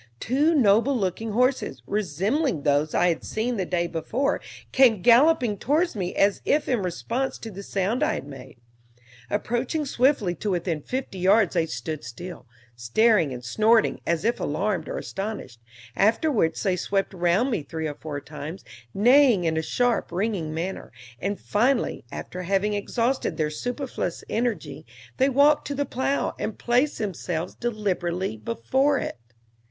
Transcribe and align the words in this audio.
Two 0.19 0.55
noble 0.55 0.97
looking 0.97 1.33
horses, 1.33 1.83
resembling 1.85 2.63
those 2.63 2.95
I 2.95 3.09
had 3.09 3.23
seen 3.23 3.57
the 3.57 3.67
day 3.67 3.85
before, 3.85 4.41
came 4.71 5.03
galloping 5.03 5.59
towards 5.59 5.95
me 5.95 6.15
as 6.15 6.41
if 6.43 6.67
in 6.67 6.81
response 6.81 7.37
to 7.37 7.51
the 7.51 7.61
sound 7.61 8.01
I 8.01 8.15
had 8.15 8.25
made. 8.25 8.57
Approaching 9.29 9.85
swiftly 9.85 10.33
to 10.37 10.49
within 10.49 10.81
fifty 10.81 11.19
yards 11.19 11.53
they 11.53 11.67
stood 11.67 12.03
still, 12.03 12.47
staring 12.75 13.31
and 13.31 13.45
snorting 13.45 14.01
as 14.07 14.25
if 14.25 14.39
alarmed 14.39 14.89
or 14.89 14.97
astonished, 14.97 15.59
after 15.95 16.31
which 16.31 16.63
they 16.63 16.75
swept 16.77 17.13
round 17.13 17.51
me 17.51 17.61
three 17.61 17.87
or 17.87 17.93
four 17.93 18.19
times, 18.19 18.63
neighing 18.95 19.43
in 19.43 19.55
a 19.55 19.61
sharp, 19.61 20.11
ringing 20.11 20.51
manner, 20.51 20.91
and 21.19 21.39
finally, 21.39 22.03
after 22.11 22.41
having 22.41 22.73
exhausted 22.73 23.37
their 23.37 23.51
superfluous 23.51 24.23
energy, 24.27 24.83
they 25.17 25.29
walked 25.29 25.67
to 25.67 25.75
the 25.75 25.85
plow 25.85 26.33
and 26.39 26.57
placed 26.57 26.97
themselves 26.97 27.53
deliberately 27.53 28.35
before 28.35 28.97
it. 28.97 29.19